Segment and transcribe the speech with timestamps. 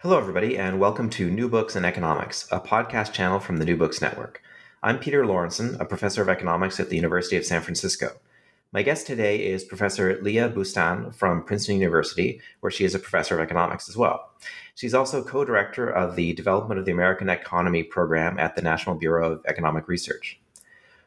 [0.00, 3.78] Hello, everybody, and welcome to New Books in Economics, a podcast channel from the New
[3.78, 4.42] Books Network.
[4.82, 8.12] I'm Peter Lorentzen, a professor of economics at the University of San Francisco.
[8.72, 13.36] My guest today is Professor Leah Boustan from Princeton University, where she is a professor
[13.36, 14.32] of economics as well.
[14.74, 18.96] She's also co director of the Development of the American Economy program at the National
[18.96, 20.38] Bureau of Economic Research.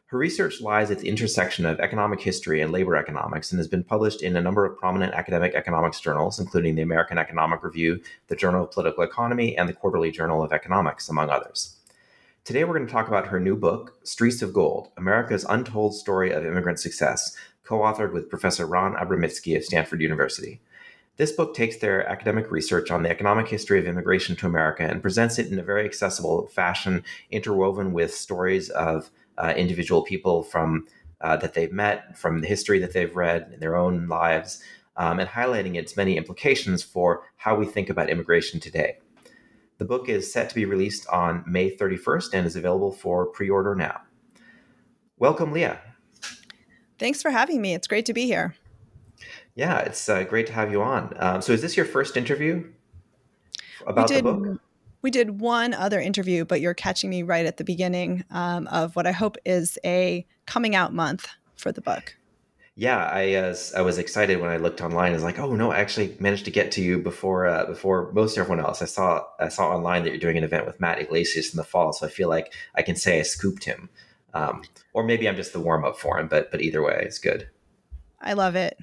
[0.09, 3.83] Her research lies at the intersection of economic history and labor economics and has been
[3.83, 8.35] published in a number of prominent academic economics journals, including the American Economic Review, the
[8.35, 11.75] Journal of Political Economy, and the Quarterly Journal of Economics, among others.
[12.43, 16.31] Today, we're going to talk about her new book, Streets of Gold America's Untold Story
[16.31, 20.59] of Immigrant Success, co authored with Professor Ran Abramitzky of Stanford University.
[21.17, 25.03] This book takes their academic research on the economic history of immigration to America and
[25.03, 30.87] presents it in a very accessible fashion, interwoven with stories of uh, individual people from
[31.21, 34.61] uh, that they've met, from the history that they've read in their own lives,
[34.97, 38.97] um, and highlighting its many implications for how we think about immigration today.
[39.77, 43.49] The book is set to be released on May 31st and is available for pre
[43.49, 44.01] order now.
[45.17, 45.79] Welcome, Leah.
[46.97, 47.73] Thanks for having me.
[47.73, 48.55] It's great to be here.
[49.55, 51.13] Yeah, it's uh, great to have you on.
[51.17, 52.69] Um, so, is this your first interview
[53.87, 54.61] about did, the book?
[55.01, 58.95] We did one other interview, but you're catching me right at the beginning um, of
[58.95, 62.15] what I hope is a coming out month for the book.
[62.75, 65.11] Yeah, I uh, I was excited when I looked online.
[65.11, 68.09] I was like, oh no, I actually managed to get to you before uh, before
[68.13, 68.81] most everyone else.
[68.81, 71.65] I saw I saw online that you're doing an event with Matt Yglesias in the
[71.65, 73.89] fall, so I feel like I can say I scooped him,
[74.33, 76.29] um, or maybe I'm just the warm up for him.
[76.29, 77.49] But but either way, it's good.
[78.21, 78.77] I love it.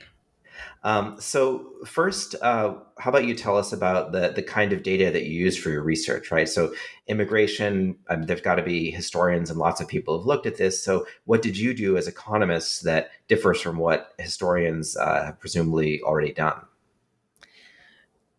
[0.87, 5.11] Um, so first, uh, how about you tell us about the the kind of data
[5.11, 6.49] that you use for your research, right?
[6.49, 6.73] So
[7.09, 10.81] immigration, um, there's got to be historians and lots of people have looked at this.
[10.81, 16.01] So what did you do as economists that differs from what historians uh, have presumably
[16.03, 16.61] already done?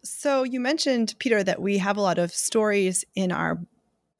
[0.04, 3.60] So you mentioned Peter that we have a lot of stories in our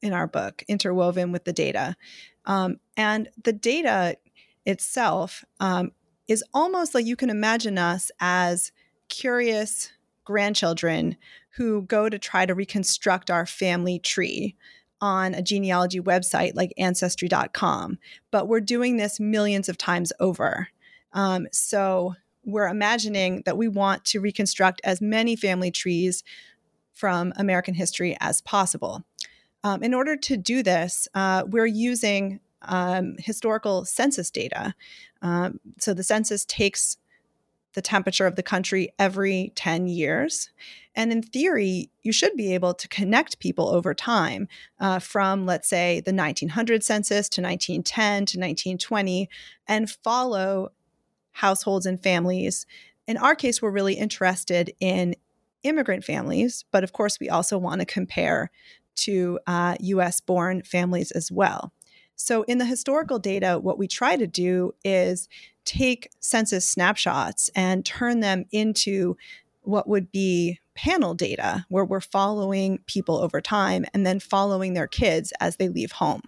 [0.02, 1.96] in our book interwoven with the data,
[2.44, 4.18] um, and the data
[4.66, 5.92] itself um,
[6.28, 8.70] is almost like you can imagine us as
[9.08, 9.90] curious
[10.24, 11.16] grandchildren
[11.56, 14.54] who go to try to reconstruct our family tree
[15.00, 17.98] on a genealogy website like ancestry.com
[18.30, 20.68] but we're doing this millions of times over.
[21.12, 22.14] Um, so
[22.44, 26.22] we're imagining that we want to reconstruct as many family trees
[26.92, 29.02] from american history as possible.
[29.64, 34.74] Um, in order to do this uh, we're using um, historical census data.
[35.22, 36.96] Um, so the census takes
[37.74, 40.50] the temperature of the country every 10 years.
[40.94, 44.48] And in theory, you should be able to connect people over time
[44.80, 49.28] uh, from, let's say, the 1900 census to 1910 to 1920
[49.68, 50.70] and follow
[51.32, 52.66] households and families.
[53.06, 55.14] In our case, we're really interested in
[55.62, 58.50] immigrant families, but of course, we also want to compare
[58.96, 61.72] to uh, US born families as well.
[62.20, 65.28] So, in the historical data, what we try to do is
[65.64, 69.16] take census snapshots and turn them into
[69.62, 74.88] what would be panel data, where we're following people over time and then following their
[74.88, 76.22] kids as they leave home.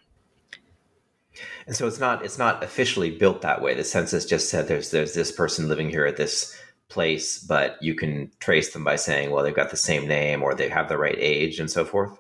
[1.67, 3.75] And so it's not it's not officially built that way.
[3.75, 6.57] The census just said there's there's this person living here at this
[6.89, 10.55] place, but you can trace them by saying, well, they've got the same name or
[10.55, 12.17] they have the right age and so forth.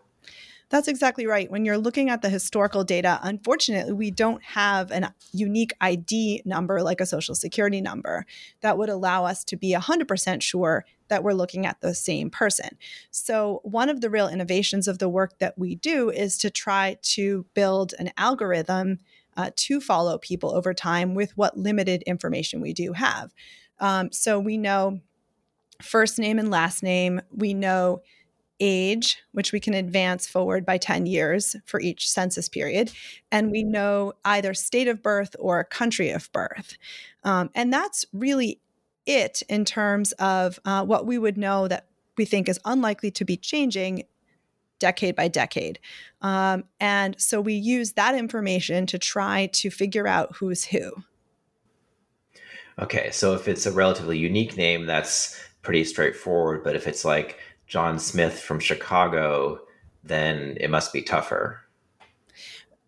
[0.70, 1.50] That's exactly right.
[1.50, 6.80] When you're looking at the historical data, unfortunately, we don't have a unique ID number
[6.80, 8.24] like a social security number
[8.60, 12.78] that would allow us to be 100% sure that we're looking at the same person.
[13.10, 16.98] So, one of the real innovations of the work that we do is to try
[17.02, 19.00] to build an algorithm
[19.36, 23.34] uh, to follow people over time with what limited information we do have.
[23.80, 25.00] Um, so, we know
[25.82, 27.20] first name and last name.
[27.32, 28.02] We know
[28.60, 32.92] age, which we can advance forward by 10 years for each census period.
[33.32, 36.76] And we know either state of birth or country of birth.
[37.24, 38.60] Um, and that's really
[39.06, 41.86] it in terms of uh, what we would know that
[42.16, 44.04] we think is unlikely to be changing
[44.78, 45.78] decade by decade.
[46.22, 50.90] Um, and so we use that information to try to figure out who's who.
[52.78, 56.64] Okay, so if it's a relatively unique name, that's pretty straightforward.
[56.64, 57.38] But if it's like
[57.70, 59.60] John Smith from Chicago,
[60.02, 61.60] then it must be tougher.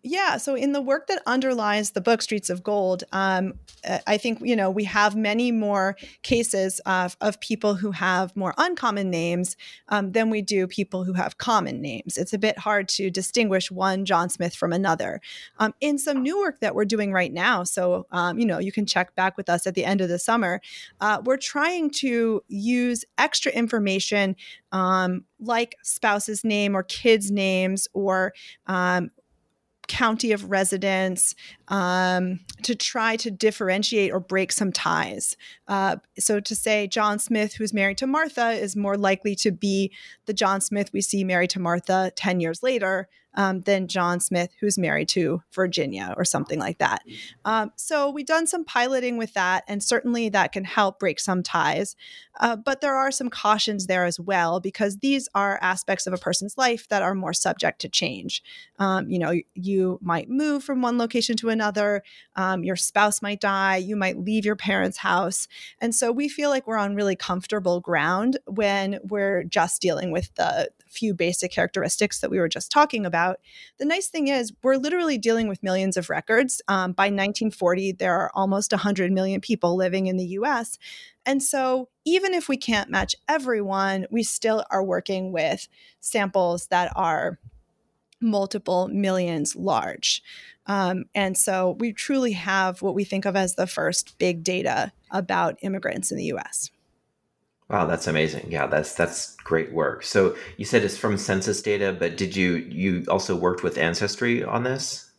[0.05, 0.35] Yeah.
[0.35, 3.53] So in the work that underlies the book Streets of Gold, um,
[3.87, 8.35] uh, I think you know we have many more cases of, of people who have
[8.35, 9.55] more uncommon names
[9.87, 12.17] um, than we do people who have common names.
[12.17, 15.21] It's a bit hard to distinguish one John Smith from another.
[15.57, 18.73] Um, in some new work that we're doing right now, so um, you know you
[18.73, 20.59] can check back with us at the end of the summer.
[20.99, 24.35] Uh, we're trying to use extra information
[24.73, 28.33] um, like spouse's name or kids' names or
[28.67, 29.11] um,
[29.87, 31.35] county of residence
[31.67, 35.35] um, to try to differentiate or break some ties.
[35.67, 39.91] Uh, so to say John Smith, who's married to Martha, is more likely to be
[40.25, 44.51] the John Smith we see married to Martha 10 years later um, than John Smith,
[44.59, 47.03] who's married to Virginia or something like that.
[47.45, 51.43] Um, so we've done some piloting with that, and certainly that can help break some
[51.43, 51.95] ties.
[52.39, 56.17] Uh, but there are some cautions there as well because these are aspects of a
[56.17, 58.41] person's life that are more subject to change.
[58.79, 62.03] Um, you know, you might move from one location to another,
[62.35, 65.47] um, your spouse might die, you might leave your parents' house.
[65.79, 70.33] And so we feel like we're on really comfortable ground when we're just dealing with
[70.35, 73.22] the few basic characteristics that we were just talking about.
[73.79, 76.61] The nice thing is, we're literally dealing with millions of records.
[76.67, 80.77] Um, by 1940, there are almost 100 million people living in the US.
[81.25, 85.67] And so, even if we can't match everyone, we still are working with
[85.99, 87.39] samples that are
[88.21, 90.21] multiple millions large.
[90.65, 94.91] Um, and so, we truly have what we think of as the first big data
[95.11, 96.71] about immigrants in the US.
[97.69, 98.51] Wow, that's amazing.
[98.51, 100.03] Yeah, that's that's great work.
[100.03, 104.43] So you said it's from census data, but did you you also worked with Ancestry
[104.43, 105.11] on this?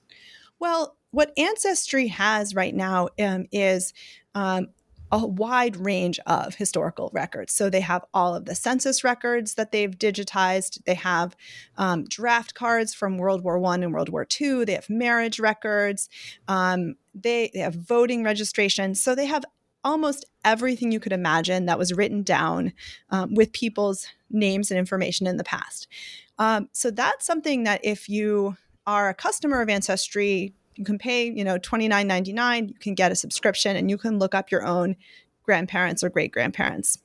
[0.59, 3.93] Well, what Ancestry has right now um, is
[4.35, 4.69] um,
[5.13, 7.53] a wide range of historical records.
[7.53, 10.83] So they have all of the census records that they've digitized.
[10.85, 11.37] They have
[11.77, 14.65] um, draft cards from World War One and World War Two.
[14.65, 16.09] They have marriage records.
[16.49, 18.97] Um, they, they have voting registration.
[18.97, 19.45] So they have
[19.85, 22.73] almost everything you could imagine that was written down
[23.11, 25.87] um, with people's names and information in the past.
[26.39, 31.31] Um, so that's something that if you are a customer of Ancestry, you can pay,
[31.31, 32.69] you know, twenty nine ninety nine.
[32.69, 34.97] You can get a subscription, and you can look up your own
[35.45, 36.99] grandparents or great grandparents.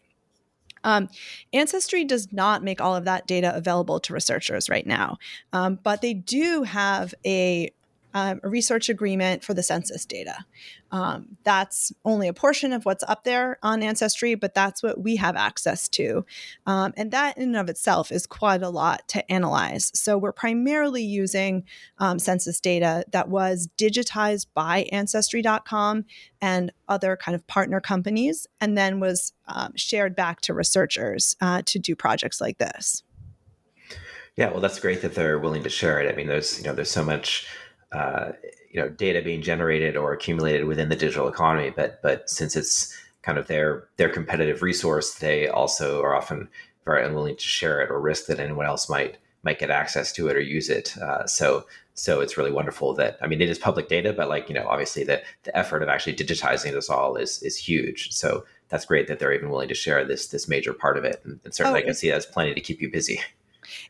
[0.83, 1.09] Um,
[1.53, 5.17] Ancestry does not make all of that data available to researchers right now,
[5.53, 7.69] um, but they do have a
[8.13, 10.45] um, a research agreement for the census data.
[10.91, 15.17] Um, that's only a portion of what's up there on Ancestry, but that's what we
[15.17, 16.25] have access to.
[16.65, 19.91] Um, and that in and of itself is quite a lot to analyze.
[19.93, 21.63] So we're primarily using
[21.99, 26.05] um, census data that was digitized by Ancestry.com
[26.41, 31.61] and other kind of partner companies, and then was um, shared back to researchers uh,
[31.65, 33.03] to do projects like this.
[34.35, 36.11] Yeah, well, that's great that they're willing to share it.
[36.11, 37.45] I mean, there's you know there's so much
[37.91, 38.31] uh,
[38.71, 42.95] you know data being generated or accumulated within the digital economy but but since it's
[43.21, 46.47] kind of their their competitive resource they also are often
[46.85, 50.27] very unwilling to share it or risk that anyone else might might get access to
[50.27, 50.97] it or use it.
[50.97, 54.47] Uh, so so it's really wonderful that i mean it is public data but like
[54.47, 58.11] you know obviously the the effort of actually digitizing this all is is huge.
[58.11, 61.21] So that's great that they're even willing to share this this major part of it.
[61.23, 63.21] And, and certainly oh, i can see that's plenty to keep you busy.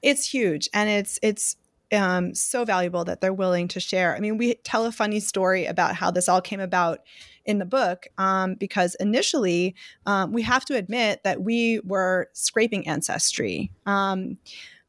[0.01, 1.55] It's huge and it's it's
[1.91, 4.15] um, so valuable that they're willing to share.
[4.15, 6.99] I mean, we tell a funny story about how this all came about
[7.45, 12.87] in the book um, because initially um, we have to admit that we were scraping
[12.87, 13.71] ancestry.
[13.85, 14.37] Um,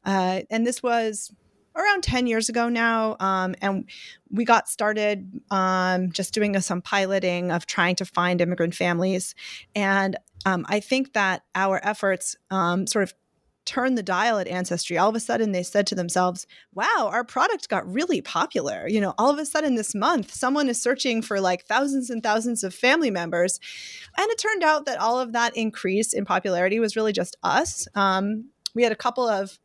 [0.05, 1.33] uh, and this was
[1.75, 3.15] around 10 years ago now.
[3.19, 3.89] Um, and
[4.29, 9.33] we got started um, just doing some piloting of trying to find immigrant families.
[9.73, 13.13] And I think that our efforts sort of
[13.65, 17.23] turned the dial at Ancestry, all of a sudden they said to themselves, wow, our
[17.23, 18.87] product got really popular.
[18.87, 22.23] You know, all of a sudden this month, someone is searching for like thousands and
[22.23, 23.59] thousands of family members.
[24.17, 27.87] And it turned out that all of that increase in popularity was really just us.
[27.95, 29.59] Um, we had a couple of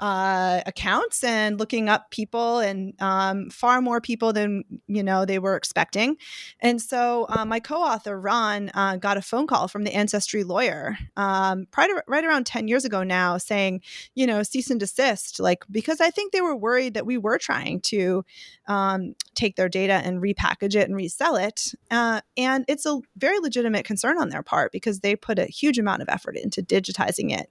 [0.00, 5.38] uh, accounts and looking up people and um, far more people than you know they
[5.38, 6.16] were expecting.
[6.60, 10.98] And so uh, my co-author Ran uh, got a phone call from the ancestry lawyer
[11.16, 13.80] um, right, right around ten years ago now, saying,
[14.14, 17.38] you know, cease and desist, like because I think they were worried that we were
[17.38, 18.24] trying to
[18.66, 21.72] um, take their data and repackage it and resell it.
[21.90, 25.78] Uh, and it's a very legitimate concern on their part because they put a huge
[25.78, 27.50] amount of effort into digitizing it.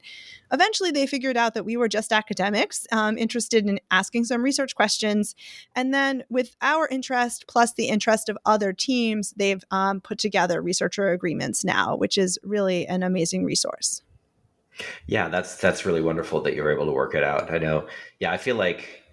[0.52, 4.76] Eventually, they figured out that we were just academics um, interested in asking some research
[4.76, 5.36] questions.
[5.76, 10.62] And then, with our interest plus the interest of other teams, they've um, put together
[10.62, 14.02] researcher agreements now, which is really an amazing resource.
[15.08, 17.52] Yeah, that's that's really wonderful that you were able to work it out.
[17.52, 17.88] I know.
[18.20, 19.04] Yeah, I feel like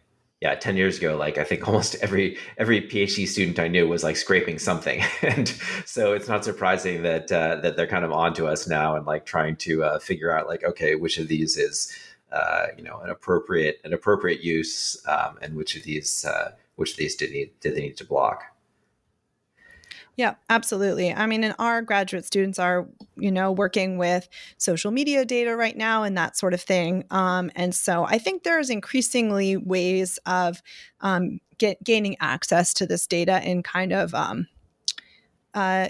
[0.41, 4.03] yeah, 10 years ago, like I think almost every every PhD student I knew was
[4.03, 5.01] like scraping something.
[5.23, 5.49] and
[5.87, 9.25] so it's not surprising that uh, that they're kind of onto us now and like
[9.25, 11.97] trying to uh, figure out like, okay, which of these is
[12.33, 16.93] uh, you know an appropriate an appropriate use um, and which of these uh, which
[16.93, 18.45] of these did need did they need to block.
[20.17, 21.13] Yeah, absolutely.
[21.13, 22.87] I mean, and our graduate students are,
[23.17, 27.05] you know, working with social media data right now and that sort of thing.
[27.11, 30.63] Um, and so I think there's increasingly ways of
[31.01, 34.49] um, get, gaining access to this data in kind of um,
[35.55, 35.89] uh,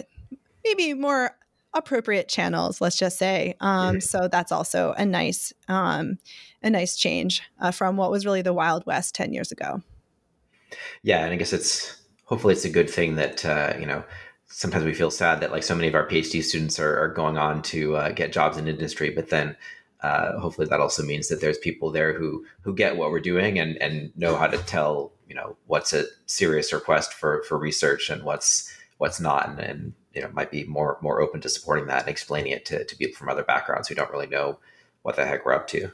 [0.64, 1.36] maybe more
[1.74, 2.80] appropriate channels.
[2.80, 3.56] Let's just say.
[3.60, 4.00] Um.
[4.00, 6.18] So that's also a nice, um,
[6.62, 9.82] a nice change uh, from what was really the Wild West ten years ago.
[11.02, 12.02] Yeah, and I guess it's
[12.32, 14.02] hopefully it's a good thing that uh, you know
[14.46, 17.36] sometimes we feel sad that like so many of our phd students are, are going
[17.36, 19.56] on to uh, get jobs in industry but then
[20.00, 23.58] uh, hopefully that also means that there's people there who who get what we're doing
[23.58, 28.08] and and know how to tell you know what's a serious request for for research
[28.08, 31.86] and what's what's not and, and you know might be more more open to supporting
[31.86, 34.58] that and explaining it to, to people from other backgrounds who don't really know
[35.02, 35.90] what the heck we're up to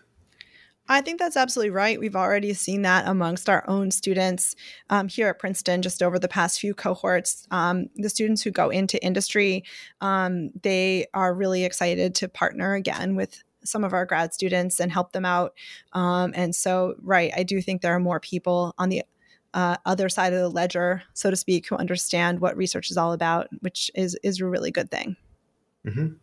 [0.90, 2.00] I think that's absolutely right.
[2.00, 4.56] We've already seen that amongst our own students
[4.88, 7.46] um, here at Princeton, just over the past few cohorts.
[7.50, 9.64] Um, the students who go into industry,
[10.00, 14.90] um, they are really excited to partner again with some of our grad students and
[14.90, 15.52] help them out.
[15.92, 19.02] Um, and so, right, I do think there are more people on the
[19.58, 23.12] uh, other side of the ledger, so to speak, who understand what research is all
[23.12, 25.16] about, which is is a really good thing.
[25.84, 26.14] Mm-hmm.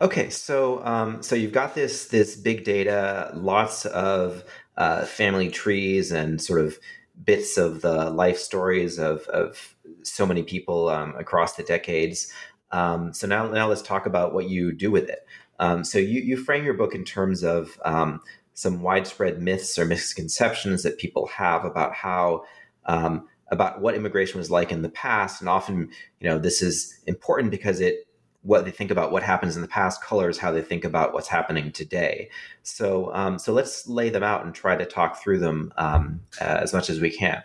[0.00, 4.42] Okay, so um, so you've got this this big data, lots of
[4.76, 6.80] uh, family trees and sort of
[7.24, 12.32] bits of the life stories of of so many people um, across the decades.
[12.72, 15.20] Um, so now now let's talk about what you do with it.
[15.60, 18.20] Um, so you you frame your book in terms of um,
[18.54, 22.42] some widespread myths or misconceptions that people have about how
[22.86, 26.98] um, about what immigration was like in the past, and often you know this is
[27.06, 28.06] important because it
[28.42, 31.28] what they think about what happens in the past colors how they think about what's
[31.28, 32.30] happening today.
[32.62, 36.58] So, um, so let's lay them out and try to talk through them um, uh,
[36.62, 37.42] as much as we can.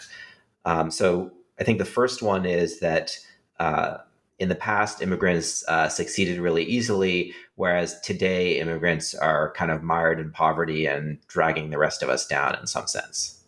[0.63, 3.17] Um, so, I think the first one is that
[3.59, 3.97] uh,
[4.39, 10.19] in the past, immigrants uh, succeeded really easily, whereas today, immigrants are kind of mired
[10.19, 13.41] in poverty and dragging the rest of us down in some sense,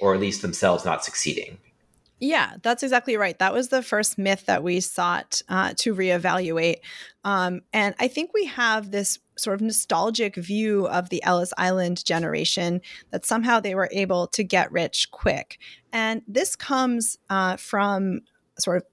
[0.00, 1.58] or at least themselves not succeeding.
[2.20, 3.38] Yeah, that's exactly right.
[3.38, 6.76] That was the first myth that we sought uh, to reevaluate.
[7.24, 12.04] Um, and I think we have this sort of nostalgic view of the Ellis Island
[12.04, 15.58] generation that somehow they were able to get rich quick.
[15.92, 18.20] And this comes uh, from
[18.58, 18.84] sort of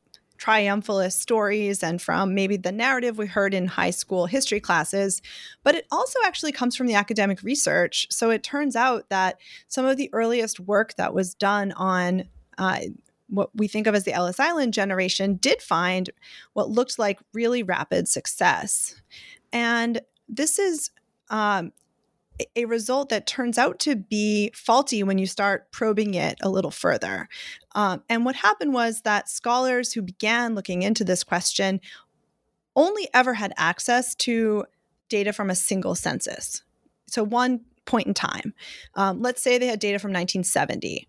[0.41, 5.21] triumphalist stories and from maybe the narrative we heard in high school history classes,
[5.63, 8.07] but it also actually comes from the academic research.
[8.09, 12.25] So it turns out that some of the earliest work that was done on
[12.57, 12.79] uh,
[13.27, 16.09] what we think of as the Ellis Island generation did find
[16.53, 18.95] what looked like really rapid success.
[19.53, 20.89] And this is
[21.29, 21.71] um,
[22.55, 26.71] a result that turns out to be faulty when you start probing it a little
[26.71, 27.27] further.
[27.73, 31.81] Um, and what happened was that scholars who began looking into this question
[32.75, 34.65] only ever had access to
[35.09, 36.63] data from a single census.
[37.07, 38.53] So, one point in time.
[38.95, 41.07] Um, let's say they had data from 1970.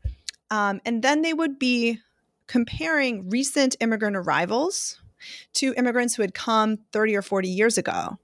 [0.50, 2.00] Um, and then they would be
[2.46, 5.00] comparing recent immigrant arrivals
[5.54, 8.18] to immigrants who had come 30 or 40 years ago.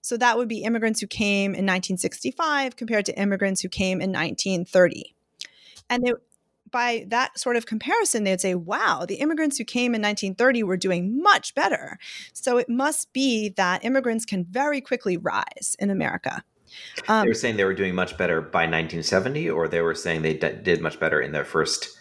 [0.00, 4.12] So that would be immigrants who came in 1965 compared to immigrants who came in
[4.12, 5.14] 1930.
[5.88, 6.12] And they,
[6.70, 10.76] by that sort of comparison, they'd say, wow, the immigrants who came in 1930 were
[10.76, 11.98] doing much better.
[12.32, 16.42] So it must be that immigrants can very quickly rise in America.
[17.08, 20.22] Um, they were saying they were doing much better by 1970, or they were saying
[20.22, 21.96] they d- did much better in their first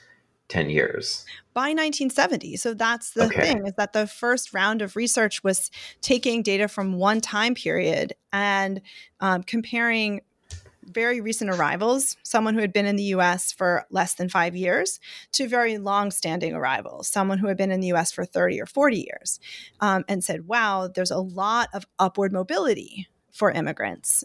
[0.48, 3.42] 10 years by 1970 so that's the okay.
[3.42, 5.72] thing is that the first round of research was
[6.02, 8.82] taking data from one time period and
[9.20, 10.22] um, comparing
[10.86, 15.00] very recent arrivals, someone who had been in the US for less than five years,
[15.34, 18.66] to very long standing arrivals, someone who had been in the US for 30 or
[18.66, 19.40] 40 years,
[19.80, 24.24] um, and said, wow, there's a lot of upward mobility for immigrants.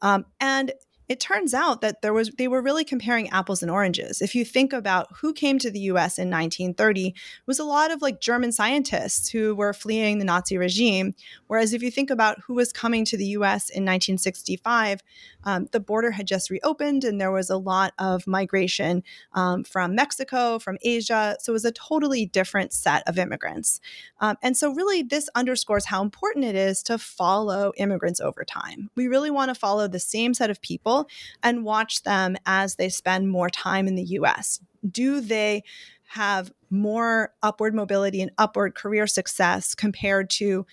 [0.00, 0.72] Um, and
[1.08, 4.20] it turns out that there was they were really comparing apples and oranges.
[4.20, 7.14] If you think about who came to the US in 1930, it
[7.46, 11.14] was a lot of like German scientists who were fleeing the Nazi regime,
[11.46, 15.02] whereas if you think about who was coming to the US in 1965,
[15.44, 19.94] um, the border had just reopened and there was a lot of migration um, from
[19.94, 21.36] Mexico, from Asia.
[21.40, 23.80] So it was a totally different set of immigrants.
[24.20, 28.90] Um, and so, really, this underscores how important it is to follow immigrants over time.
[28.96, 30.95] We really want to follow the same set of people
[31.42, 34.60] and watch them as they spend more time in the US.
[34.88, 35.62] Do they
[36.08, 40.64] have more upward mobility and upward career success compared to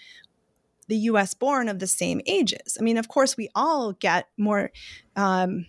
[0.88, 2.78] the US born of the same ages.
[2.80, 4.72] I mean, of course, we all get more
[5.16, 5.66] um,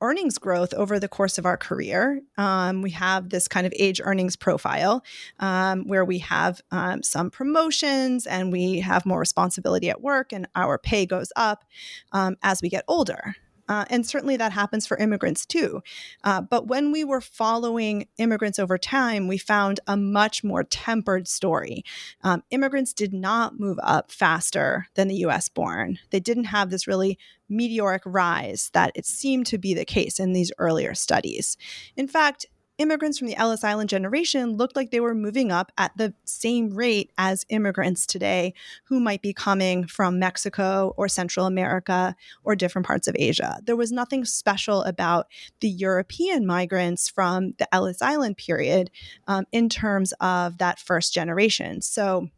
[0.00, 2.20] earnings growth over the course of our career.
[2.36, 5.04] Um, we have this kind of age earnings profile
[5.38, 10.48] um, where we have um, some promotions and we have more responsibility at work and
[10.56, 11.64] our pay goes up
[12.12, 13.36] um, as we get older.
[13.68, 15.82] Uh, and certainly that happens for immigrants too.
[16.24, 21.28] Uh, but when we were following immigrants over time, we found a much more tempered
[21.28, 21.84] story.
[22.22, 25.98] Um, immigrants did not move up faster than the US born.
[26.10, 30.32] They didn't have this really meteoric rise that it seemed to be the case in
[30.32, 31.56] these earlier studies.
[31.96, 32.46] In fact,
[32.78, 36.70] immigrants from the Ellis Island generation looked like they were moving up at the same
[36.70, 38.54] rate as immigrants today
[38.84, 43.58] who might be coming from Mexico or Central America or different parts of Asia.
[43.64, 45.26] There was nothing special about
[45.60, 48.90] the European migrants from the Ellis Island period
[49.26, 51.82] um, in terms of that first generation.
[51.82, 52.28] So,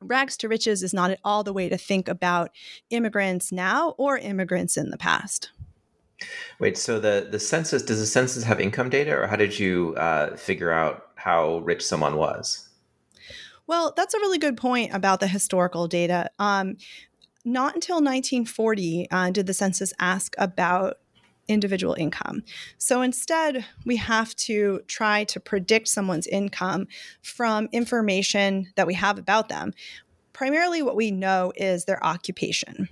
[0.00, 2.50] rags to riches is not at all the way to think about
[2.90, 5.50] immigrants now or immigrants in the past.
[6.58, 9.94] Wait, so the the census does the census have income data, or how did you
[9.96, 12.68] uh, figure out how rich someone was?
[13.66, 16.30] Well, that's a really good point about the historical data.
[16.38, 16.76] Um,
[17.44, 20.98] not until 1940 uh, did the census ask about
[21.48, 22.42] individual income.
[22.78, 26.88] So instead, we have to try to predict someone's income
[27.22, 29.72] from information that we have about them.
[30.32, 32.88] Primarily, what we know is their occupation.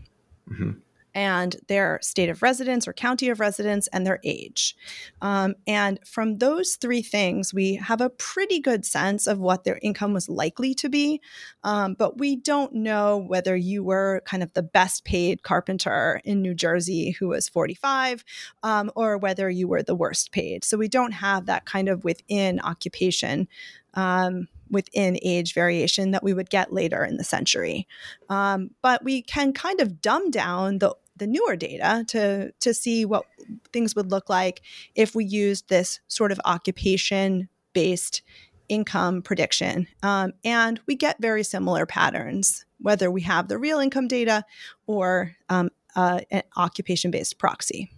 [0.49, 0.81] Mm-hmm
[1.15, 4.77] and their state of residence or county of residence and their age.
[5.23, 9.79] Um, and from those three things, we have a pretty good sense of what their
[9.83, 11.21] income was likely to be.
[11.63, 16.43] Um, but we don't know whether you were kind of the best paid carpenter in
[16.43, 18.25] New Jersey who was 45
[18.63, 20.65] um, or whether you were the worst paid.
[20.65, 23.49] So we don't have that kind of within occupation.
[23.95, 27.87] Um, within age variation that we would get later in the century.
[28.29, 33.05] Um, but we can kind of dumb down the the newer data to to see
[33.05, 33.25] what
[33.73, 34.63] things would look like
[34.95, 38.23] if we used this sort of occupation based
[38.69, 39.87] income prediction.
[40.03, 44.45] Um, and we get very similar patterns whether we have the real income data
[44.87, 47.91] or um, uh, an occupation based proxy.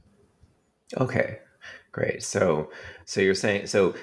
[0.97, 1.39] Okay
[1.97, 2.23] great.
[2.23, 2.71] So
[3.07, 3.95] so you're saying so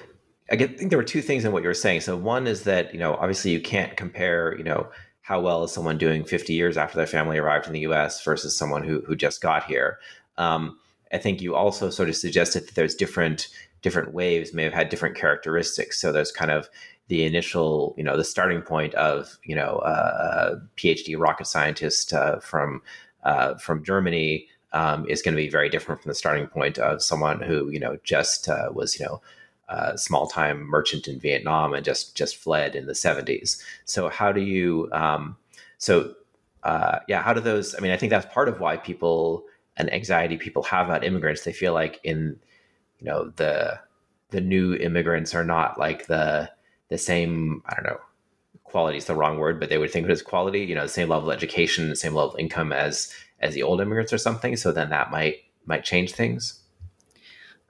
[0.50, 2.02] I think there were two things in what you were saying.
[2.02, 4.88] So one is that you know obviously you can't compare you know
[5.24, 8.54] how well is someone doing 50 years after their family arrived in the US versus
[8.54, 9.98] someone who, who just got here.
[10.36, 10.78] Um,
[11.10, 13.48] I think you also sort of suggested that there's different
[13.80, 16.00] different waves may have had different characteristics.
[16.00, 16.68] So there's kind of
[17.08, 22.12] the initial, you know, the starting point of, you know, uh, a PhD rocket scientist
[22.12, 22.82] uh, from
[23.22, 27.02] uh, from Germany um, is going to be very different from the starting point of
[27.02, 29.22] someone who, you know, just uh, was, you know,
[29.68, 33.62] uh, small time merchant in Vietnam and just just fled in the 70s.
[33.84, 35.36] So how do you um,
[35.78, 36.14] so
[36.62, 39.44] uh, yeah how do those I mean I think that's part of why people
[39.76, 41.42] and anxiety people have about immigrants.
[41.42, 42.38] They feel like in
[42.98, 43.78] you know the
[44.30, 46.50] the new immigrants are not like the
[46.88, 48.00] the same I don't know
[48.64, 50.82] quality is the wrong word but they would think of it as quality you know
[50.82, 54.12] the same level of education the same level of income as as the old immigrants
[54.12, 54.56] or something.
[54.56, 56.60] So then that might might change things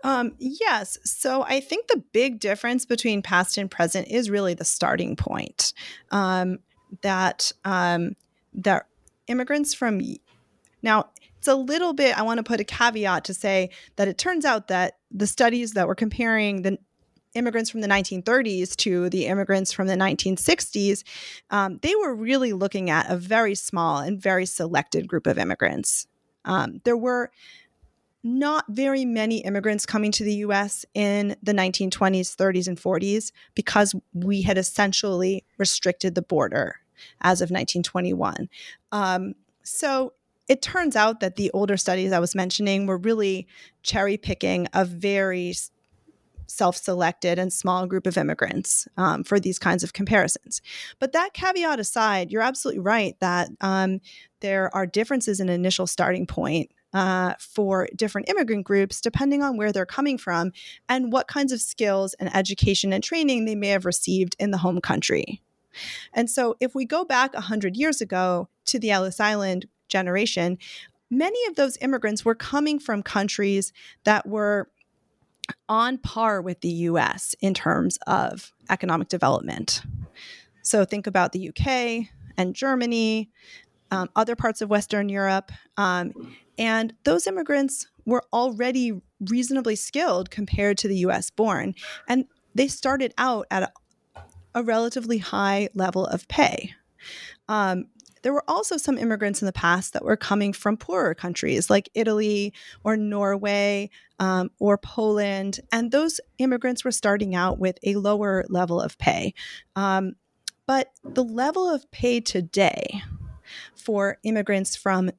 [0.05, 0.99] um, yes.
[1.03, 5.73] So I think the big difference between past and present is really the starting point.
[6.11, 6.59] Um,
[7.01, 8.15] that um,
[8.53, 8.87] that
[9.27, 10.01] immigrants from
[10.83, 12.17] now it's a little bit.
[12.17, 15.73] I want to put a caveat to say that it turns out that the studies
[15.73, 16.79] that were comparing the
[17.35, 21.03] immigrants from the 1930s to the immigrants from the 1960s,
[21.51, 26.07] um, they were really looking at a very small and very selected group of immigrants.
[26.45, 27.31] Um, there were
[28.25, 33.95] not very many immigrants coming to the US in the 1920s, 30s, and 40s because
[34.15, 36.77] we had essentially restricted the border
[37.21, 38.49] as of 1921.
[38.93, 40.15] Um, so
[40.49, 43.47] it turns out that the older studies I was mentioning were really
[43.83, 45.55] cherry picking a very
[46.47, 50.63] self selected and small group of immigrants um, for these kinds of comparisons.
[50.99, 54.01] But that caveat aside, you're absolutely right that um,
[54.41, 56.71] there are differences in initial starting point.
[56.95, 60.53] Uh, for different immigrant groups, depending on where they're coming from
[60.89, 64.59] and what kinds of skills and education and training they may have received in the
[64.59, 65.43] home country.
[66.13, 70.57] And so, if we go back 100 years ago to the Ellis Island generation,
[71.11, 73.73] many of those immigrants were coming from countries
[74.05, 74.69] that were
[75.69, 79.83] on par with the US in terms of economic development.
[80.63, 83.31] So think about the UK and Germany,
[83.91, 85.53] um, other parts of Western Europe.
[85.77, 91.75] Um, and those immigrants were already reasonably skilled compared to the US born.
[92.09, 94.23] And they started out at a,
[94.55, 96.75] a relatively high level of pay.
[97.49, 97.87] Um,
[98.23, 101.91] there were also some immigrants in the past that were coming from poorer countries like
[101.95, 105.61] Italy or Norway um, or Poland.
[105.71, 109.35] And those immigrants were starting out with a lower level of pay.
[109.77, 110.15] Um,
[110.67, 113.03] but the level of pay today
[113.77, 115.11] for immigrants from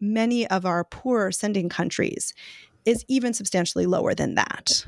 [0.00, 2.34] many of our poorer sending countries
[2.84, 4.86] is even substantially lower than that.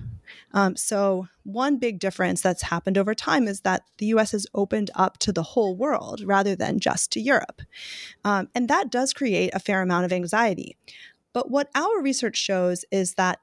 [0.55, 4.90] Um, so, one big difference that's happened over time is that the US has opened
[4.94, 7.62] up to the whole world rather than just to Europe.
[8.25, 10.77] Um, and that does create a fair amount of anxiety.
[11.33, 13.40] But what our research shows is that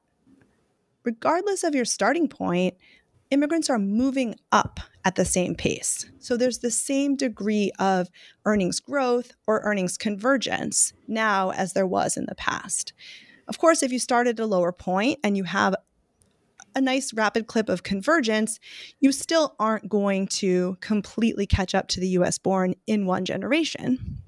[1.04, 2.76] regardless of your starting point,
[3.32, 6.06] immigrants are moving up at the same pace.
[6.20, 8.10] So there's the same degree of
[8.46, 12.94] earnings growth or earnings convergence now as there was in the past.
[13.48, 15.76] Of course, if you start at a lower point and you have
[16.76, 18.60] a nice rapid clip of convergence,
[19.00, 24.22] you still aren't going to completely catch up to the US born in one generation.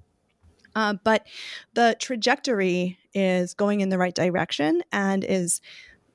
[0.76, 1.28] Uh, but
[1.74, 5.62] the trajectory is going in the right direction and is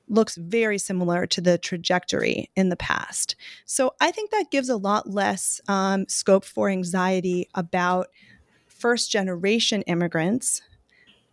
[0.07, 3.35] looks very similar to the trajectory in the past.
[3.65, 8.07] So I think that gives a lot less um, scope for anxiety about
[8.67, 10.61] first generation immigrants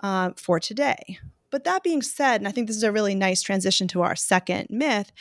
[0.00, 1.18] uh, for today.
[1.50, 4.16] But that being said, and I think this is a really nice transition to our
[4.16, 5.12] second myth,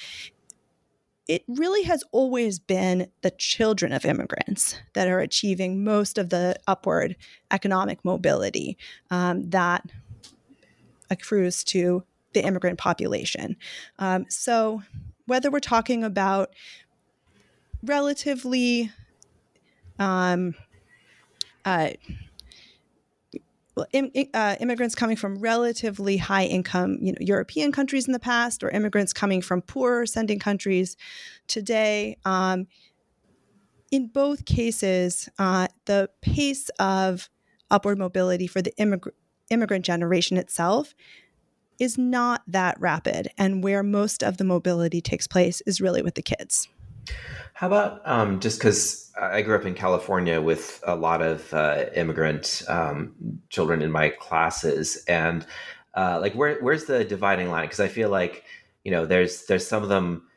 [1.27, 6.55] it really has always been the children of immigrants that are achieving most of the
[6.67, 7.15] upward
[7.51, 8.77] economic mobility
[9.09, 9.85] um, that
[11.09, 12.03] accrues to
[12.33, 13.55] the immigrant population.
[13.99, 14.81] Um, so,
[15.25, 16.53] whether we're talking about
[17.83, 18.91] relatively
[19.99, 20.55] um,
[21.65, 21.89] uh,
[23.91, 28.63] Im, uh, immigrants coming from relatively high income you know, European countries in the past,
[28.63, 30.95] or immigrants coming from poorer sending countries
[31.47, 32.17] today.
[32.23, 32.67] Um,
[33.89, 37.29] in both cases, uh, the pace of
[37.71, 39.11] upward mobility for the immig-
[39.49, 40.93] immigrant generation itself
[41.79, 43.29] is not that rapid.
[43.37, 46.67] And where most of the mobility takes place is really with the kids.
[47.53, 51.85] How about um, just because I grew up in California with a lot of uh,
[51.95, 53.13] immigrant um,
[53.49, 55.45] children in my classes, and
[55.93, 57.65] uh, like where where's the dividing line?
[57.65, 58.43] Because I feel like
[58.83, 60.27] you know there's there's some of them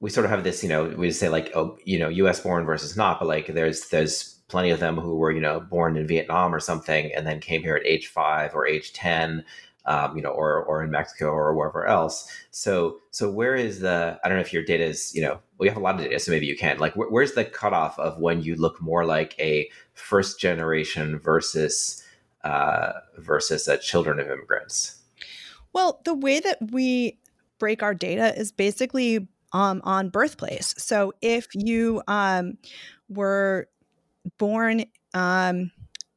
[0.00, 2.40] we sort of have this you know we say like oh you know U.S.
[2.40, 5.96] born versus not, but like there's there's plenty of them who were you know born
[5.96, 9.44] in Vietnam or something and then came here at age five or age ten
[9.86, 12.30] um, you know, or or in Mexico or wherever else.
[12.50, 14.18] So so where is the?
[14.22, 16.18] I don't know if your data is, you know, we have a lot of data,
[16.18, 16.78] so maybe you can.
[16.78, 22.04] Like, wh- where's the cutoff of when you look more like a first generation versus
[22.44, 24.96] uh, versus a children of immigrants?
[25.72, 27.18] Well, the way that we
[27.58, 30.74] break our data is basically um, on birthplace.
[30.78, 32.58] So if you um,
[33.08, 33.68] were
[34.38, 35.70] born um,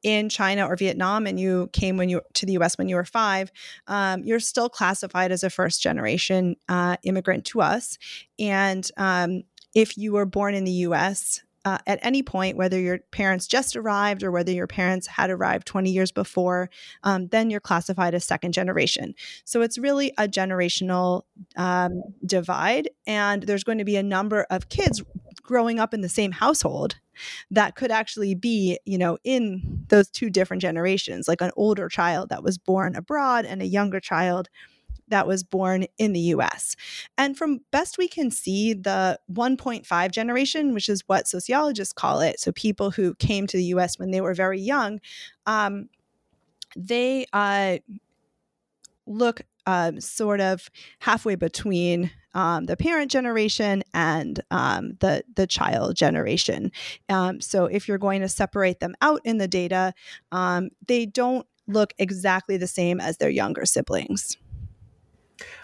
[0.04, 2.78] in China or Vietnam and you came when you to the U.S.
[2.78, 3.52] when you were five,
[3.88, 7.98] um, you're still classified as a first generation uh, immigrant to us.
[8.38, 11.42] And um, if you were born in the U.S.
[11.66, 15.66] Uh, at any point, whether your parents just arrived or whether your parents had arrived
[15.66, 16.70] 20 years before,
[17.04, 19.16] um, then you're classified as second generation.
[19.46, 21.22] So it's really a generational
[21.56, 22.90] um, divide.
[23.08, 25.02] And there's going to be a number of kids
[25.44, 26.96] growing up in the same household
[27.52, 32.30] that could actually be, you know, in those two different generations, like an older child
[32.30, 34.50] that was born abroad and a younger child
[35.10, 36.76] that was born in the US.
[37.18, 42.40] And from best we can see, the 1.5 generation, which is what sociologists call it,
[42.40, 45.00] so people who came to the US when they were very young,
[45.46, 45.90] um,
[46.76, 47.78] they uh,
[49.06, 55.96] look um, sort of halfway between um, the parent generation and um, the the child
[55.96, 56.72] generation.
[57.10, 59.94] Um, so if you're going to separate them out in the data,
[60.32, 64.38] um, they don't look exactly the same as their younger siblings.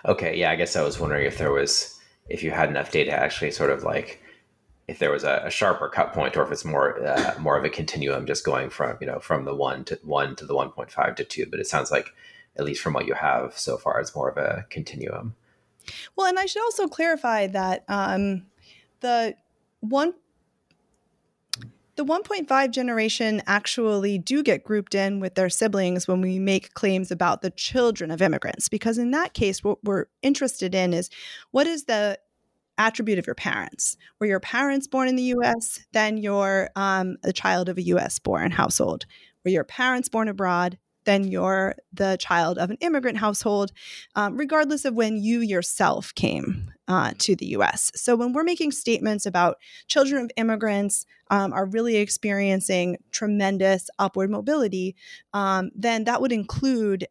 [0.06, 3.12] Okay, yeah, I guess I was wondering if there was if you had enough data
[3.12, 4.22] actually sort of like
[4.88, 7.66] if there was a, a sharper cut point or if it's more uh, more of
[7.66, 11.16] a continuum just going from you know from the one to one to the 1.5
[11.16, 12.10] to two but it sounds like
[12.58, 15.36] at least from what you have so far it's more of a continuum
[16.16, 18.46] well and i should also clarify that um,
[19.02, 19.36] the
[19.80, 20.14] one
[21.96, 27.12] the 1.5 generation actually do get grouped in with their siblings when we make claims
[27.12, 31.10] about the children of immigrants because in that case what we're interested in is
[31.52, 32.18] what is the
[32.80, 33.98] attribute of your parents.
[34.20, 35.86] Were your parents born in the US?
[35.92, 39.06] Then you're um, a child of a US born household.
[39.44, 40.80] Were your parents born abroad?
[41.10, 43.72] Then you're the child of an immigrant household,
[44.14, 47.92] um, regardless of when you yourself came uh, to the US.
[47.96, 54.30] So when we're making statements about children of immigrants um, are really experiencing tremendous upward
[54.30, 54.96] mobility,
[55.34, 57.08] um, then that would include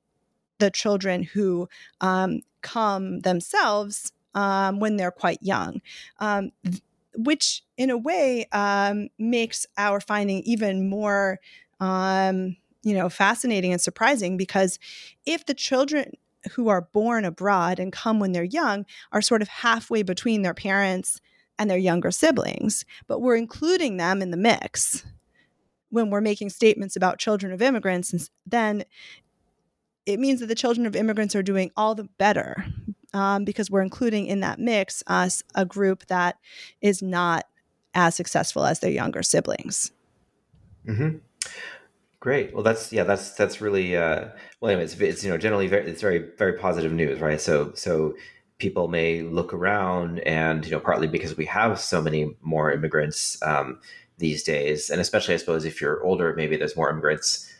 [0.59, 1.69] the children who
[2.01, 5.81] um, come themselves um, when they're quite young.
[6.21, 6.83] Um, th-
[7.17, 11.41] which, in a way, um, makes our finding even more,
[11.81, 14.37] um, you know, fascinating and surprising.
[14.37, 14.79] Because
[15.27, 16.13] if the children
[16.53, 20.55] who are born abroad and come when they're young are sort of halfway between their
[20.55, 21.21] parents
[21.59, 25.05] and their younger siblings, but we're including them in the mix
[25.91, 28.85] when we're making statements about children of immigrants, then
[30.07, 32.65] it means that the children of immigrants are doing all the better
[33.15, 36.37] um, because we're including in that mix us a group that
[36.81, 37.47] is not
[37.95, 39.93] as successful as their younger siblings.
[40.87, 41.19] Mm-hmm.
[42.21, 42.53] Great.
[42.53, 44.29] Well, that's yeah, that's that's really uh,
[44.61, 44.71] well.
[44.73, 47.41] Anyway, it's, it's you know generally very it's very very positive news, right?
[47.41, 48.15] So so
[48.59, 53.41] people may look around and you know partly because we have so many more immigrants
[53.43, 53.79] um,
[54.19, 57.53] these days, and especially I suppose if you're older, maybe there's more immigrants.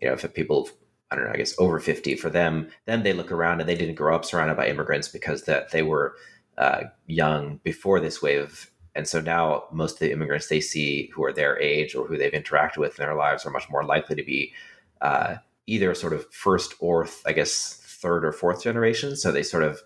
[0.00, 0.68] You know, if people
[1.12, 3.76] I don't know, I guess over 50 for them, then they look around and they
[3.76, 6.16] didn't grow up surrounded by immigrants because that they were
[6.58, 8.70] uh, young before this wave.
[8.94, 12.16] And so now most of the immigrants they see who are their age or who
[12.16, 14.52] they've interacted with in their lives are much more likely to be
[15.00, 19.16] uh, either sort of first or I guess third or fourth generation.
[19.16, 19.80] So they sort of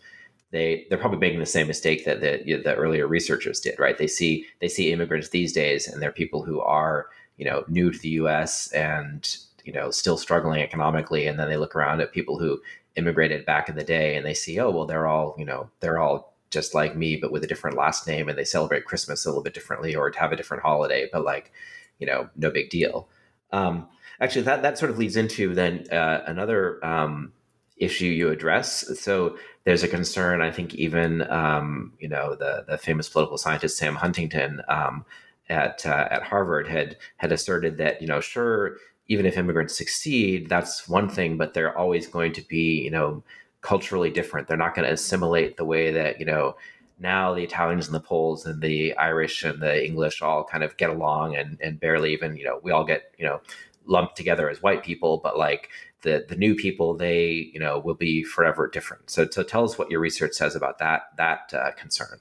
[0.51, 3.99] they they're probably making the same mistake that the, the earlier researchers did, right?
[3.99, 7.90] They see they see immigrants these days and they're people who are you know new
[7.90, 8.69] to the U.S.
[8.73, 12.61] and you know still struggling economically and then they look around at people who
[12.97, 15.99] immigrated back in the day and they see oh well they're all you know they're
[15.99, 19.29] all just like me but with a different last name and they celebrate christmas a
[19.29, 21.53] little bit differently or to have a different holiday but like
[21.99, 23.09] you know no big deal.
[23.51, 23.88] Um,
[24.21, 27.33] actually that that sort of leads into then uh, another um,
[27.77, 28.99] issue you address.
[29.01, 33.77] So there's a concern i think even um, you know the the famous political scientist
[33.77, 35.05] sam huntington um,
[35.49, 38.77] at uh, at harvard had had asserted that you know sure
[39.09, 43.23] even if immigrants succeed, that's one thing, but they're always going to be, you know,
[43.64, 44.46] culturally different.
[44.46, 46.57] They're not going to assimilate the way that, you know,
[46.98, 50.77] now the Italians and the Poles and the Irish and the English all kind of
[50.77, 53.40] get along and, and barely even, you know, we all get, you know,
[53.87, 55.70] lumped together as white people, but like
[56.03, 59.11] the the new people, they, you know, will be forever different.
[59.11, 62.20] So, so tell us what your research says about that that uh, concern.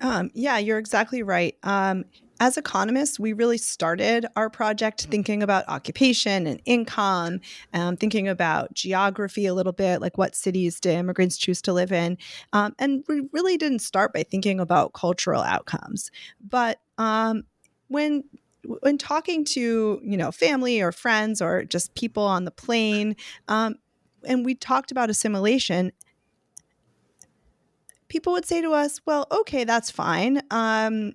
[0.00, 1.56] Um, yeah, you're exactly right.
[1.62, 2.04] Um,
[2.42, 7.38] as economists, we really started our project thinking about occupation and income,
[7.72, 11.92] um, thinking about geography a little bit, like what cities do immigrants choose to live
[11.92, 12.18] in.
[12.52, 16.10] Um, and we really didn't start by thinking about cultural outcomes.
[16.40, 17.44] But um,
[17.86, 18.24] when
[18.80, 23.14] when talking to you know family or friends or just people on the plane,
[23.46, 23.76] um,
[24.24, 25.92] and we talked about assimilation,
[28.08, 30.42] people would say to us, well, okay, that's fine.
[30.50, 31.12] Um,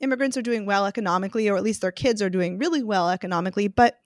[0.00, 3.68] immigrants are doing well economically, or at least their kids are doing really well economically,
[3.68, 3.98] but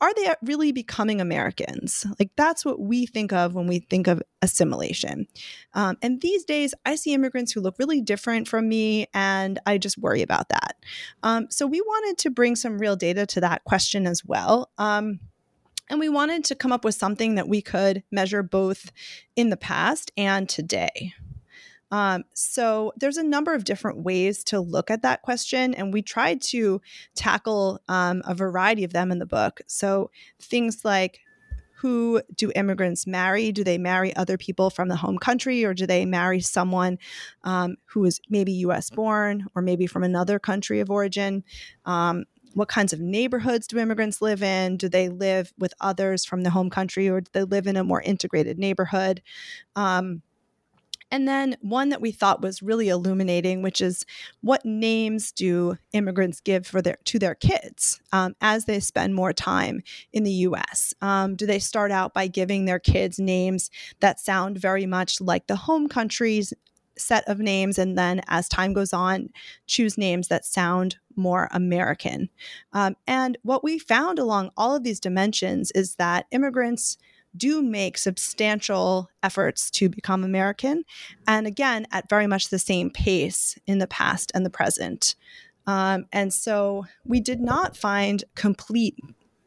[0.00, 2.04] are they really becoming Americans?
[2.18, 5.26] Like that's what we think of when we think of assimilation.
[5.72, 9.78] Um, and these days, I see immigrants who look really different from me, and I
[9.78, 10.76] just worry about that.
[11.22, 14.70] Um, so we wanted to bring some real data to that question as well.
[14.76, 15.20] Um,
[15.88, 18.90] and we wanted to come up with something that we could measure both
[19.36, 21.14] in the past and today.
[21.90, 26.02] Um, so there's a number of different ways to look at that question, and we
[26.02, 26.80] tried to
[27.14, 29.60] tackle um, a variety of them in the book.
[29.66, 31.20] So things like
[31.84, 33.52] who do immigrants marry?
[33.52, 36.98] Do they marry other people from the home country, or do they marry someone
[37.42, 38.88] um, who is maybe U.S.
[38.88, 41.44] born or maybe from another country of origin?
[41.84, 44.78] Um, what kinds of neighborhoods do immigrants live in?
[44.78, 47.84] Do they live with others from the home country, or do they live in a
[47.84, 49.20] more integrated neighborhood?
[51.14, 54.04] And then one that we thought was really illuminating, which is
[54.40, 59.32] what names do immigrants give for their to their kids um, as they spend more
[59.32, 60.92] time in the U.S.
[61.00, 65.46] Um, do they start out by giving their kids names that sound very much like
[65.46, 66.52] the home country's
[66.98, 69.28] set of names, and then as time goes on,
[69.68, 72.28] choose names that sound more American?
[72.72, 76.98] Um, and what we found along all of these dimensions is that immigrants
[77.36, 80.84] do make substantial efforts to become American.
[81.26, 85.14] And again, at very much the same pace in the past and the present.
[85.66, 88.96] Um, and so we did not find complete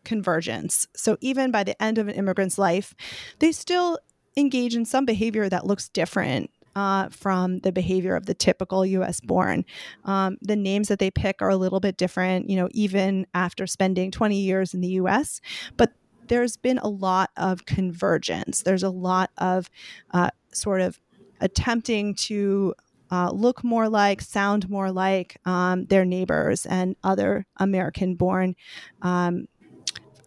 [0.04, 0.88] convergence.
[0.96, 2.96] So even by the end of an immigrant's life,
[3.40, 4.00] they still
[4.36, 9.20] engage in some behavior that looks different uh, from the behavior of the typical US
[9.20, 9.66] born.
[10.06, 13.66] Um, the names that they pick are a little bit different, you know, even after
[13.66, 15.42] spending 20 years in the US,
[15.76, 15.92] but
[16.28, 18.62] there's been a lot of convergence.
[18.64, 19.70] There's a lot of
[20.12, 21.00] uh, sort of
[21.40, 22.74] attempting to
[23.12, 28.56] uh, look more like, sound more like um, their neighbors and other American born
[29.02, 29.48] um,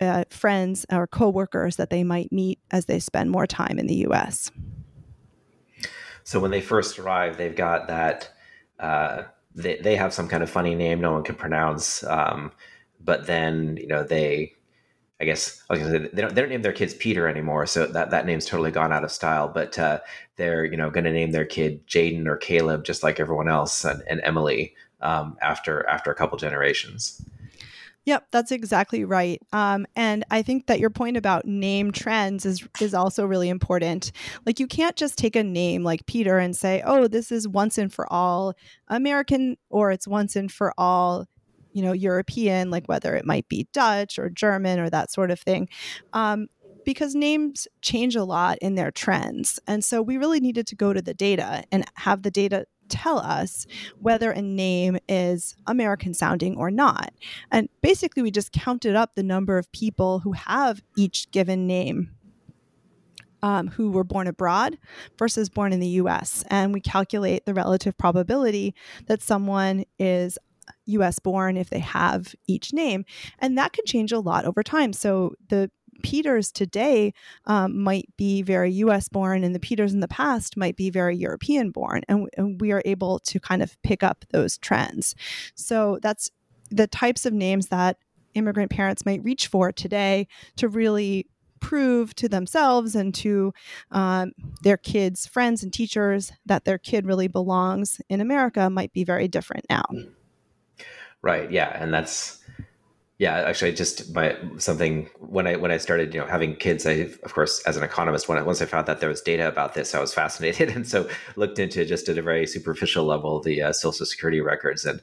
[0.00, 4.06] uh, friends or coworkers that they might meet as they spend more time in the
[4.06, 4.50] US.
[6.24, 8.30] So when they first arrive, they've got that.
[8.78, 12.52] Uh, they, they have some kind of funny name no one can pronounce, um,
[13.00, 14.54] but then you know they
[15.20, 17.66] I guess I was gonna say they don't they don't name their kids Peter anymore,
[17.66, 19.48] so that that name's totally gone out of style.
[19.48, 20.00] But uh,
[20.36, 23.84] they're you know going to name their kid Jaden or Caleb, just like everyone else,
[23.84, 27.22] and, and Emily um, after after a couple generations.
[28.06, 29.42] Yep, that's exactly right.
[29.52, 34.12] Um, and I think that your point about name trends is is also really important.
[34.46, 37.76] Like you can't just take a name like Peter and say, "Oh, this is once
[37.76, 38.54] and for all
[38.88, 41.26] American," or "It's once and for all
[41.72, 45.40] you know European, like whether it might be Dutch or German or that sort of
[45.40, 45.68] thing.
[46.12, 46.48] Um,
[46.84, 49.60] because names change a lot in their trends.
[49.66, 53.18] And so we really needed to go to the data and have the data tell
[53.18, 53.66] us
[54.00, 57.12] whether a name is American sounding or not.
[57.50, 62.10] And basically, we just counted up the number of people who have each given name.
[63.42, 64.76] Um, who were born abroad
[65.18, 66.44] versus born in the US.
[66.50, 68.74] And we calculate the relative probability
[69.06, 70.38] that someone is
[70.86, 73.04] US born if they have each name.
[73.38, 74.92] And that can change a lot over time.
[74.92, 75.70] So the
[76.02, 77.12] Peters today
[77.46, 81.16] um, might be very US born, and the Peters in the past might be very
[81.16, 82.02] European born.
[82.08, 85.14] And, and we are able to kind of pick up those trends.
[85.54, 86.30] So that's
[86.70, 87.98] the types of names that
[88.34, 91.26] immigrant parents might reach for today to really
[91.60, 93.52] prove to themselves and to
[93.90, 99.04] um, their kids' friends and teachers that their kid really belongs in America might be
[99.04, 99.84] very different now.
[101.22, 101.50] Right.
[101.50, 102.38] Yeah, and that's
[103.18, 103.34] yeah.
[103.40, 107.34] Actually, just my something when I when I started, you know, having kids, I of
[107.34, 109.94] course as an economist, when I, once I found that there was data about this,
[109.94, 113.72] I was fascinated, and so looked into just at a very superficial level the uh,
[113.72, 115.02] Social Security records and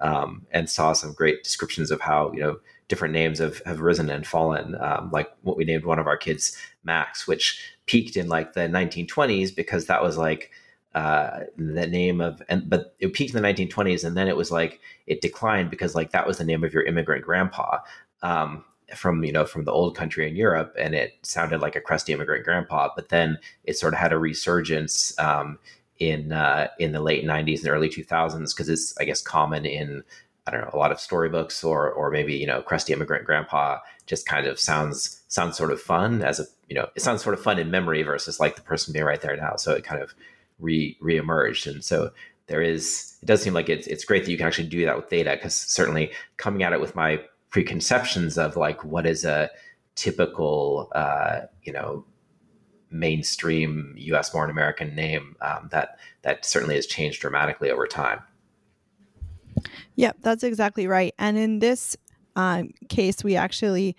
[0.00, 4.10] um, and saw some great descriptions of how you know different names have, have risen
[4.10, 4.76] and fallen.
[4.80, 8.62] Um, like what we named one of our kids Max, which peaked in like the
[8.62, 10.50] 1920s because that was like
[10.94, 14.50] uh, the name of and but it peaked in the 1920s and then it was
[14.50, 17.78] like it declined because like that was the name of your immigrant grandpa
[18.22, 18.64] um,
[18.96, 22.12] from you know from the old country in Europe and it sounded like a crusty
[22.12, 25.58] immigrant grandpa but then it sort of had a resurgence um,
[26.00, 30.02] in uh, in the late 90s and early 2000s because it's I guess common in
[30.46, 33.78] I don't know a lot of storybooks or or maybe you know crusty immigrant grandpa
[34.06, 37.34] just kind of sounds sounds sort of fun as a you know it sounds sort
[37.34, 39.54] of fun in memory versus like the person being right there now.
[39.54, 40.14] So it kind of
[40.60, 41.66] re reemerged.
[41.66, 42.10] And so
[42.46, 44.96] there is it does seem like it's it's great that you can actually do that
[44.96, 47.20] with data because certainly coming at it with my
[47.50, 49.50] preconceptions of like what is a
[49.94, 52.04] typical uh, you know
[52.90, 54.30] mainstream U.S.
[54.30, 58.20] born American name um, that that certainly has changed dramatically over time.
[59.96, 61.14] Yep, that's exactly right.
[61.18, 61.96] And in this
[62.36, 63.96] um, case, we actually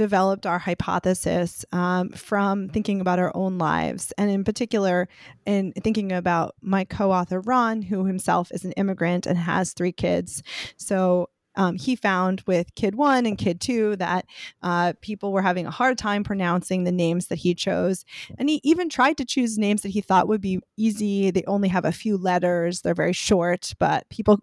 [0.00, 5.06] developed our hypothesis um, from thinking about our own lives, and in particular,
[5.44, 9.92] in thinking about my co author, Ran, who himself is an immigrant and has three
[9.92, 10.42] kids.
[10.78, 14.24] So um, he found with kid one and kid two that
[14.62, 18.06] uh, people were having a hard time pronouncing the names that he chose.
[18.38, 21.30] And he even tried to choose names that he thought would be easy.
[21.30, 24.40] They only have a few letters, they're very short, but people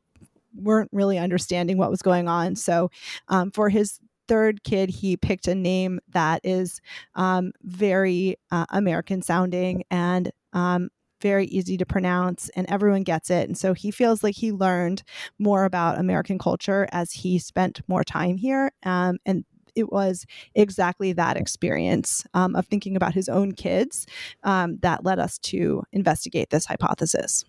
[0.53, 2.55] weren't really understanding what was going on.
[2.55, 2.91] So
[3.27, 6.81] um, for his third kid, he picked a name that is
[7.15, 10.89] um, very uh, American sounding and um,
[11.21, 13.47] very easy to pronounce, and everyone gets it.
[13.47, 15.03] And so he feels like he learned
[15.39, 18.71] more about American culture as he spent more time here.
[18.83, 20.25] Um, and it was
[20.55, 24.07] exactly that experience um, of thinking about his own kids
[24.43, 27.45] um, that led us to investigate this hypothesis.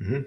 [0.00, 0.22] Mm-hmm.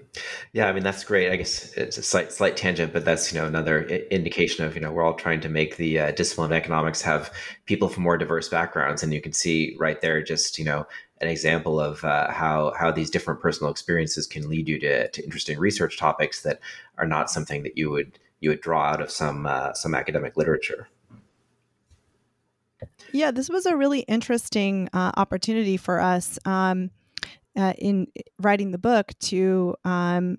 [0.52, 1.30] Yeah, I mean that's great.
[1.30, 4.80] I guess it's a slight slight tangent, but that's you know another indication of you
[4.80, 7.32] know we're all trying to make the uh, discipline of economics have
[7.66, 10.86] people from more diverse backgrounds, and you can see right there just you know
[11.20, 15.24] an example of uh, how how these different personal experiences can lead you to, to
[15.24, 16.60] interesting research topics that
[16.98, 20.36] are not something that you would you would draw out of some uh, some academic
[20.36, 20.88] literature.
[23.12, 26.38] Yeah, this was a really interesting uh, opportunity for us.
[26.44, 26.90] Um,
[27.56, 30.38] uh, in writing the book to um,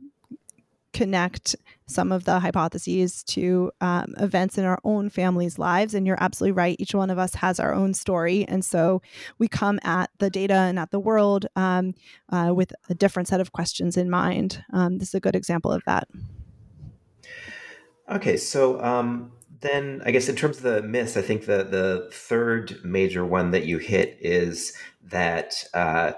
[0.94, 1.56] connect
[1.86, 5.94] some of the hypotheses to um, events in our own families' lives.
[5.94, 6.76] And you're absolutely right.
[6.80, 8.46] Each one of us has our own story.
[8.48, 9.02] And so
[9.38, 11.94] we come at the data and at the world um,
[12.30, 14.64] uh, with a different set of questions in mind.
[14.74, 16.08] Um, this is a good example of that.
[18.10, 18.38] Okay.
[18.38, 22.80] So, um, then I guess in terms of the myths, I think the the third
[22.84, 26.12] major one that you hit is that uh,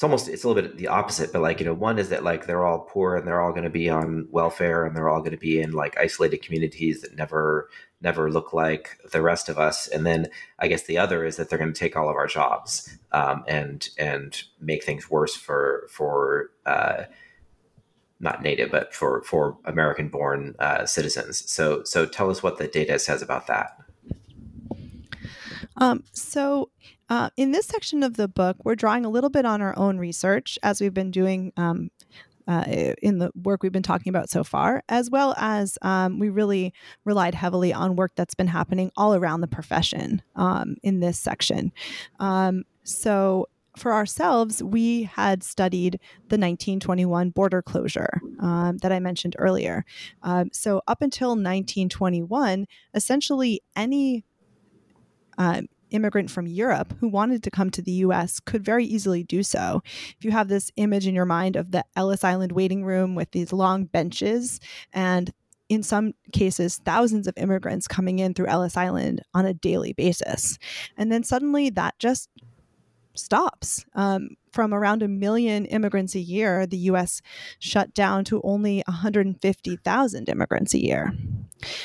[0.00, 2.24] it's almost it's a little bit the opposite but like you know one is that
[2.24, 5.18] like they're all poor and they're all going to be on welfare and they're all
[5.20, 7.68] going to be in like isolated communities that never
[8.00, 9.86] never look like the rest of us.
[9.88, 10.28] And then
[10.58, 13.44] i guess the other is that they're going to take all of our jobs um,
[13.46, 17.02] and and make things worse for for uh,
[18.20, 21.44] not native but for for american born uh, citizens.
[21.50, 23.76] So so tell us what the data says about that.
[25.76, 26.70] Um, so
[27.10, 29.98] uh, in this section of the book, we're drawing a little bit on our own
[29.98, 31.90] research as we've been doing um,
[32.46, 36.28] uh, in the work we've been talking about so far, as well as um, we
[36.28, 36.72] really
[37.04, 41.72] relied heavily on work that's been happening all around the profession um, in this section.
[42.20, 45.94] Um, so, for ourselves, we had studied
[46.28, 49.84] the 1921 border closure um, that I mentioned earlier.
[50.22, 54.24] Um, so, up until 1921, essentially any
[55.38, 59.42] uh, immigrant from Europe who wanted to come to the US could very easily do
[59.42, 59.82] so.
[60.18, 63.30] If you have this image in your mind of the Ellis Island waiting room with
[63.32, 64.60] these long benches
[64.92, 65.32] and
[65.68, 70.58] in some cases, thousands of immigrants coming in through Ellis Island on a daily basis.
[70.96, 72.28] And then suddenly that just
[73.14, 73.84] stops.
[73.94, 77.22] Um, from around a million immigrants a year, the US
[77.60, 81.12] shut down to only 150,000 immigrants a year.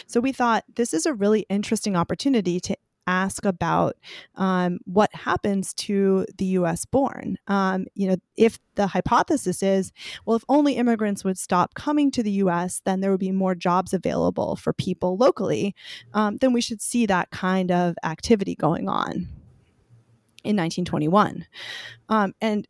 [0.07, 2.75] So we thought this is a really interesting opportunity to
[3.07, 3.95] ask about
[4.35, 7.37] um, what happens to the US born.
[7.47, 9.91] Um, you know, if the hypothesis is,
[10.25, 13.55] well, if only immigrants would stop coming to the US, then there would be more
[13.55, 15.75] jobs available for people locally,
[16.13, 19.27] um, then we should see that kind of activity going on
[20.43, 21.45] in 1921.
[22.09, 22.67] Um, and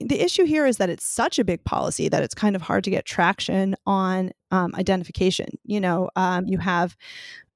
[0.00, 2.84] the issue here is that it's such a big policy that it's kind of hard
[2.84, 5.58] to get traction on um, identification.
[5.64, 6.96] You know, um, you have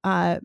[0.03, 0.39] uh,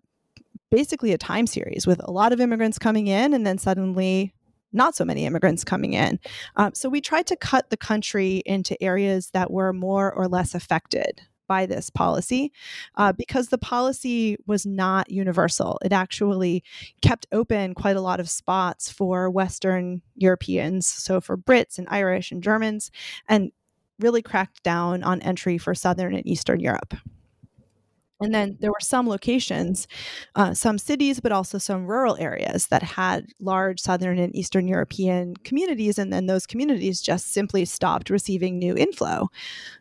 [0.73, 4.33] basically a time series with a lot of immigrants coming in and then suddenly
[4.73, 6.19] not so many immigrants coming in.
[6.57, 10.55] Um, so we tried to cut the country into areas that were more or less
[10.55, 12.51] affected by this policy
[12.95, 15.79] uh, because the policy was not universal.
[15.85, 16.65] It actually
[17.03, 22.33] kept open quite a lot of spots for Western Europeans, so for Brits and Irish
[22.33, 22.91] and Germans,
[23.29, 23.53] and
[23.99, 26.95] really cracked down on entry for Southern and Eastern Europe.
[28.23, 29.89] And then there were some locations,
[30.35, 35.37] uh, some cities, but also some rural areas that had large Southern and Eastern European
[35.39, 35.99] communities.
[35.99, 39.29] And then those communities just simply stopped receiving new inflow.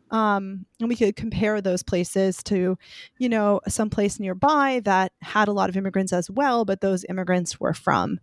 [0.10, 2.78] Um, and we could compare those places to,
[3.18, 7.06] you know, some place nearby that had a lot of immigrants as well, but those
[7.08, 8.20] immigrants were from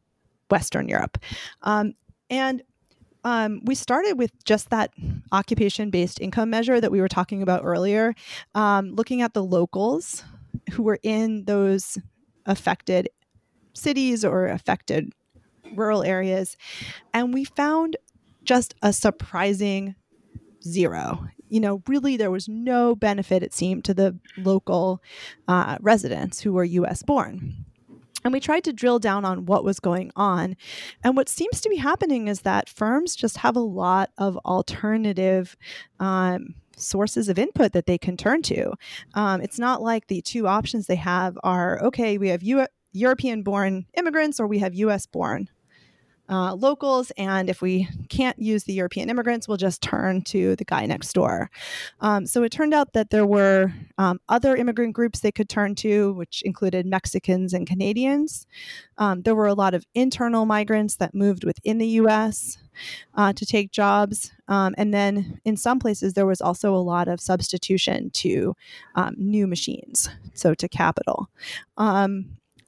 [0.50, 1.18] Western Europe.
[1.62, 1.94] Um,
[2.28, 2.62] and
[3.24, 4.92] um, we started with just that
[5.32, 8.14] occupation based income measure that we were talking about earlier,
[8.54, 10.24] um, looking at the locals
[10.72, 11.98] who were in those
[12.46, 13.08] affected
[13.74, 15.12] cities or affected
[15.74, 16.56] rural areas.
[17.12, 17.96] And we found
[18.44, 19.94] just a surprising
[20.62, 21.28] zero.
[21.48, 25.02] You know, really, there was no benefit, it seemed, to the local
[25.46, 27.64] uh, residents who were US born.
[28.24, 30.56] And we tried to drill down on what was going on.
[31.04, 35.56] And what seems to be happening is that firms just have a lot of alternative
[36.00, 38.72] um, sources of input that they can turn to.
[39.14, 43.42] Um, it's not like the two options they have are okay, we have U- European
[43.42, 45.48] born immigrants or we have US born
[46.28, 47.10] uh, locals.
[47.16, 51.12] And if we can't use the European immigrants, we'll just turn to the guy next
[51.12, 51.50] door.
[52.00, 55.74] Um, so it turned out that there were um, other immigrant groups they could turn
[55.76, 58.46] to, which included Mexicans and Canadians.
[58.98, 62.58] Um, there were a lot of internal migrants that moved within the US.
[63.16, 64.30] Uh, to take jobs.
[64.46, 68.54] Um, and then in some places, there was also a lot of substitution to
[68.94, 71.28] um, new machines, so to capital.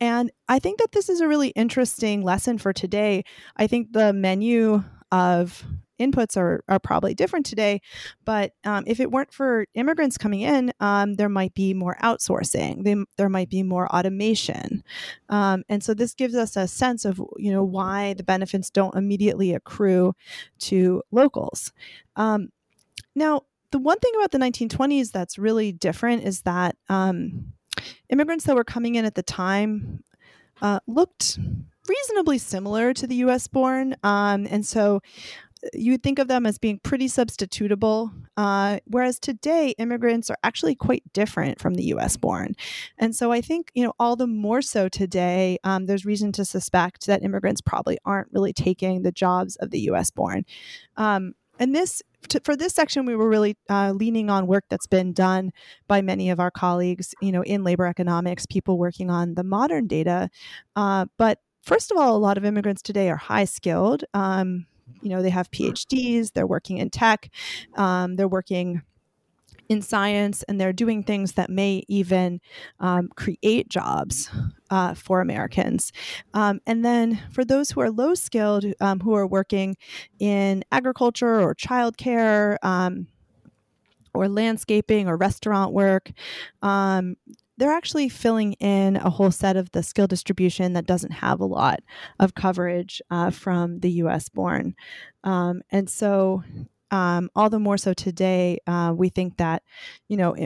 [0.01, 3.25] And I think that this is a really interesting lesson for today.
[3.57, 4.83] I think the menu
[5.13, 5.65] of
[6.01, 7.81] inputs are, are probably different today.
[8.25, 12.83] But um, if it weren't for immigrants coming in, um, there might be more outsourcing.
[12.85, 14.83] They, there might be more automation,
[15.29, 18.95] um, and so this gives us a sense of you know why the benefits don't
[18.97, 20.15] immediately accrue
[20.61, 21.73] to locals.
[22.17, 22.49] Um,
[23.15, 27.53] now, the one thing about the 1920s that's really different is that um,
[28.09, 30.03] immigrants that were coming in at the time
[30.63, 31.39] uh, looked
[31.89, 33.97] reasonably similar to the US born.
[34.03, 35.01] Um, and so
[35.75, 38.11] you would think of them as being pretty substitutable.
[38.37, 42.55] Uh, whereas today, immigrants are actually quite different from the US born.
[42.99, 46.45] And so I think, you know, all the more so today, um, there's reason to
[46.45, 50.45] suspect that immigrants probably aren't really taking the jobs of the US born.
[50.97, 52.03] Um, and this,
[52.43, 55.53] for this section, we were really uh, leaning on work that's been done
[55.87, 59.87] by many of our colleagues, you know, in labor economics, people working on the modern
[59.87, 60.31] data.
[60.75, 64.05] Uh, but first of all, a lot of immigrants today are high skilled.
[64.15, 64.67] Um,
[65.03, 67.31] you know, they have PhDs, they're working in tech,
[67.77, 68.83] um, they're working
[69.71, 72.41] in science, and they're doing things that may even
[72.81, 74.29] um, create jobs
[74.69, 75.93] uh, for Americans.
[76.35, 79.77] Um, and then for those who are low skilled, um, who are working
[80.19, 83.07] in agriculture or childcare, um,
[84.13, 86.11] or landscaping or restaurant work.
[86.63, 87.17] Um,
[87.59, 91.45] they're actually filling in a whole set of the skill distribution that doesn't have a
[91.45, 91.79] lot
[92.19, 94.75] of coverage uh, from the US born.
[95.23, 96.43] Um, and so,
[96.91, 99.63] um, all the more so today, uh, we think that,
[100.09, 100.37] you know,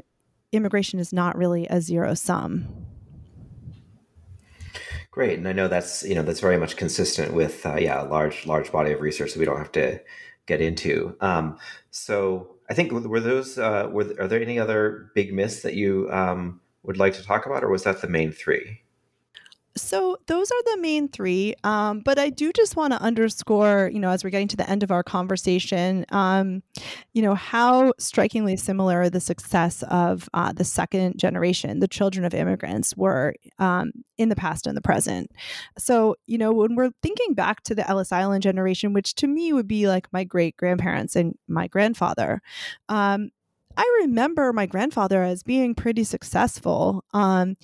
[0.53, 2.87] immigration is not really a zero sum.
[5.11, 8.07] Great, and I know that's you know that's very much consistent with uh, yeah a
[8.09, 10.01] large large body of research that we don't have to
[10.47, 11.17] get into.
[11.21, 11.57] Um,
[11.93, 16.09] so I think were those uh, were are there any other big myths that you
[16.11, 18.81] um, would like to talk about, or was that the main three?
[19.77, 21.55] So those are the main three.
[21.65, 24.69] Um, but I do just want to underscore, you know, as we're getting to the
[24.71, 26.63] end of our conversation, um,
[27.13, 32.35] you know, how strikingly similar the success of uh, the second generation, the children of
[32.35, 35.33] immigrants, were um, in the past and the present.
[35.77, 39.53] So, you know, when we're thinking back to the Ellis Island generation, which to me
[39.53, 42.41] would be like my great grandparents and my grandfather,
[42.89, 43.31] um,
[43.77, 47.05] I remember my grandfather as being pretty successful.
[47.13, 47.57] Um,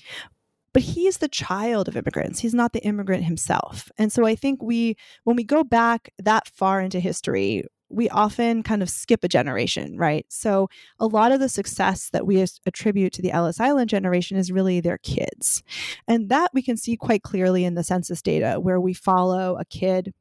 [0.73, 2.41] but he's the child of immigrants.
[2.41, 3.91] He's not the immigrant himself.
[3.99, 8.63] And so I think we, when we go back that far into history, we often
[8.63, 10.25] kind of skip a generation, right?
[10.29, 10.69] So
[11.01, 14.81] a lot of the success that we attribute to the Ellis Island generation is really
[14.81, 15.65] their kids.
[16.07, 19.65] And that we can see quite clearly in the census data, where we follow a
[19.65, 20.15] kid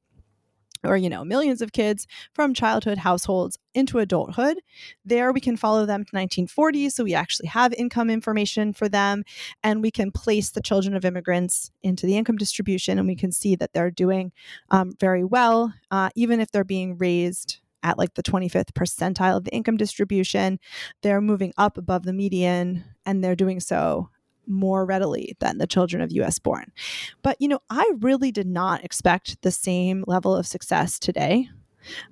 [0.83, 4.59] or you know millions of kids from childhood households into adulthood.
[5.05, 9.23] There we can follow them to 1940 so we actually have income information for them
[9.63, 13.31] and we can place the children of immigrants into the income distribution and we can
[13.31, 14.31] see that they're doing
[14.71, 19.45] um, very well uh, even if they're being raised at like the 25th percentile of
[19.45, 20.59] the income distribution
[21.01, 24.09] they're moving up above the median and they're doing so
[24.49, 26.71] more readily than the children of US born.
[27.21, 31.49] But, you know, I really did not expect the same level of success today.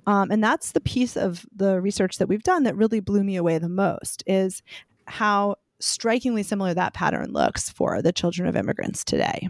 [0.05, 3.35] Um, and that's the piece of the research that we've done that really blew me
[3.35, 4.61] away the most is
[5.05, 9.47] how strikingly similar that pattern looks for the children of immigrants today.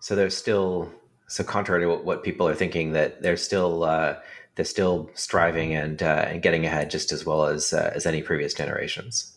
[0.00, 0.92] So there's still
[1.28, 4.16] so contrary to what, people are thinking that they're still uh,
[4.54, 8.22] they're still striving and uh, and getting ahead just as well as uh, as any
[8.22, 9.35] previous generations.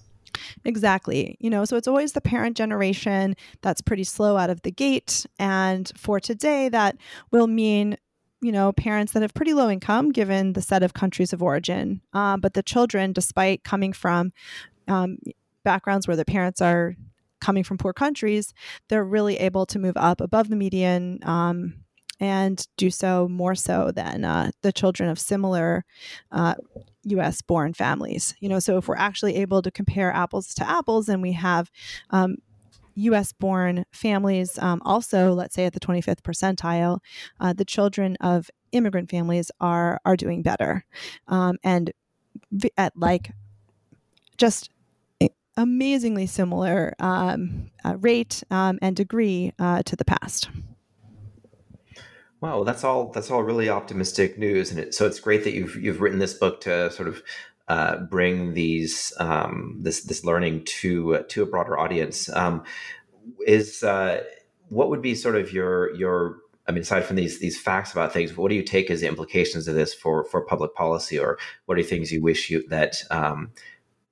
[0.65, 1.37] Exactly.
[1.39, 5.25] You know, so it's always the parent generation that's pretty slow out of the gate.
[5.37, 6.97] And for today, that
[7.31, 7.97] will mean
[8.41, 12.01] you know, parents that have pretty low income given the set of countries of origin.
[12.13, 14.31] Uh, but the children, despite coming from
[14.87, 15.17] um,
[15.63, 16.95] backgrounds where the parents are
[17.41, 18.53] coming from poor countries,
[18.87, 21.73] they're really able to move up above the median um,
[22.19, 25.85] and do so more so than uh, the children of similar
[26.31, 26.55] uh,
[27.05, 28.35] US born families.
[28.39, 31.71] You know, so if we're actually able to compare apples to apples and we have
[32.09, 32.37] um,
[32.95, 36.99] US born families, um, also, let's say at the 25th percentile,
[37.39, 40.85] uh, the children of immigrant families are, are doing better.
[41.27, 41.91] Um, and
[42.77, 43.31] at like
[44.37, 44.69] just
[45.57, 50.49] amazingly similar um, uh, rate um, and degree uh, to the past.
[52.41, 53.11] Wow, that's all.
[53.11, 56.33] That's all really optimistic news, and it, so it's great that you've you've written this
[56.33, 57.21] book to sort of
[57.67, 62.29] uh, bring these um, this this learning to uh, to a broader audience.
[62.33, 62.63] Um,
[63.45, 64.23] is uh,
[64.69, 66.37] what would be sort of your your
[66.67, 69.07] I mean, aside from these these facts about things, what do you take as the
[69.07, 73.03] implications of this for for public policy, or what are things you wish you that
[73.09, 73.51] um,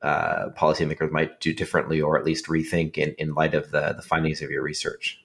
[0.01, 4.01] uh, policymakers might do differently or at least rethink in, in light of the, the
[4.01, 5.23] findings of your research?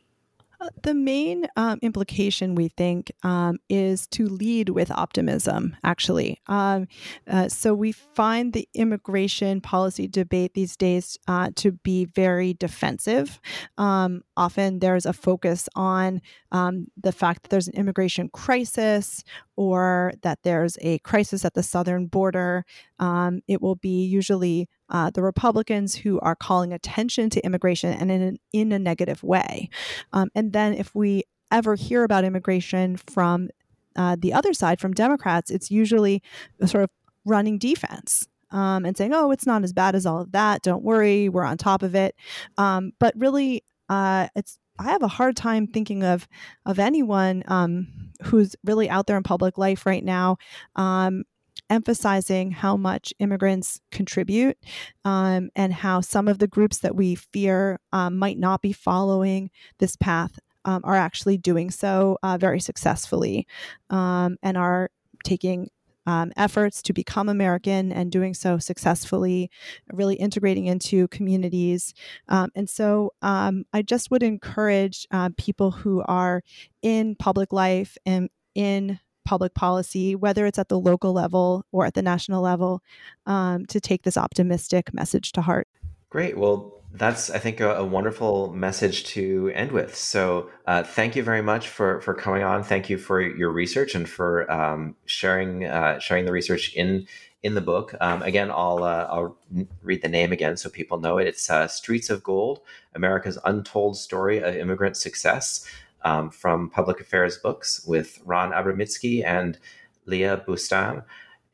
[0.82, 6.40] The main um, implication, we think, um, is to lead with optimism, actually.
[6.46, 6.86] Um,
[7.28, 13.40] uh, so we find the immigration policy debate these days uh, to be very defensive.
[13.78, 19.24] Um, often there's a focus on um, the fact that there's an immigration crisis
[19.56, 22.64] or that there's a crisis at the southern border.
[22.98, 28.10] Um, it will be usually uh, the Republicans who are calling attention to immigration and
[28.10, 29.68] in, in a negative way.
[30.12, 33.50] Um, and then if we ever hear about immigration from
[33.96, 36.22] uh, the other side, from Democrats, it's usually
[36.66, 36.90] sort of
[37.24, 38.26] running defense.
[38.50, 40.60] Um, and saying, oh, it's not as bad as all of that.
[40.60, 42.14] Don't worry, we're on top of it.
[42.58, 46.28] Um, but really, uh, it's I have a hard time thinking of
[46.66, 50.36] of anyone um, who's really out there in public life right now
[50.76, 51.24] um,
[51.70, 54.58] emphasizing how much immigrants contribute
[55.04, 59.50] um, and how some of the groups that we fear um, might not be following
[59.78, 63.46] this path um, are actually doing so uh, very successfully
[63.90, 64.90] um, and are
[65.24, 65.68] taking
[66.06, 69.50] um, efforts to become American and doing so successfully,
[69.92, 71.94] really integrating into communities.
[72.28, 76.42] Um, and so um, I just would encourage uh, people who are
[76.82, 81.94] in public life and in public policy, whether it's at the local level or at
[81.94, 82.82] the national level,
[83.26, 85.68] um, to take this optimistic message to heart.
[86.10, 86.36] Great.
[86.36, 89.96] Well, that's I think a, a wonderful message to end with.
[89.96, 92.62] So uh, thank you very much for for coming on.
[92.62, 97.06] Thank you for your research and for um, sharing uh, sharing the research in
[97.42, 97.94] in the book.
[98.00, 99.38] Um, again, I'll uh, I'll
[99.82, 101.26] read the name again so people know it.
[101.26, 102.60] It's uh, Streets of Gold:
[102.94, 105.66] America's Untold Story of Immigrant Success
[106.02, 109.58] um, from Public Affairs Books with Ran Abramitzky and
[110.04, 111.04] Leah Boustan,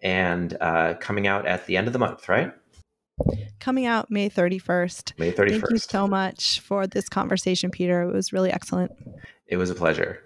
[0.03, 2.53] and uh, coming out at the end of the month, right?
[3.61, 5.19] Coming out May 31st.
[5.19, 5.51] May 31st.
[5.51, 8.03] Thank you so much for this conversation, Peter.
[8.03, 8.93] It was really excellent.
[9.47, 10.23] It was a pleasure.